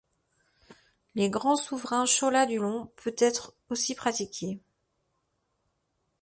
Les 1.13 1.29
grands 1.29 1.55
souverains 1.55 2.05
Chola 2.07 2.47
du 2.47 2.57
l'ont 2.57 2.87
peut-être 3.03 3.53
aussi 3.69 3.93
pratiqué. 3.93 4.59